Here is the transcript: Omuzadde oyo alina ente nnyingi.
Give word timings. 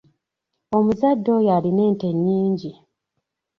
Omuzadde 0.77 1.29
oyo 1.37 1.49
alina 1.57 1.81
ente 1.89 2.07
nnyingi. 2.15 2.71